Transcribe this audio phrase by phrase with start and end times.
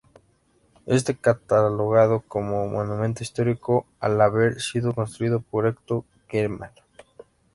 [0.87, 6.73] Está catalogado como Monumento Histórico al haber sido construido por Hector Guimard.